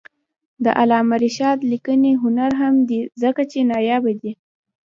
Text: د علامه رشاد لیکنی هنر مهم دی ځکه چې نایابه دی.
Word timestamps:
د 0.63 0.65
علامه 0.79 1.15
رشاد 1.23 1.57
لیکنی 1.71 2.11
هنر 2.23 2.51
مهم 2.59 2.75
دی 2.89 3.01
ځکه 3.21 3.41
چې 3.51 3.59
نایابه 3.71 4.13
دی. 4.21 4.31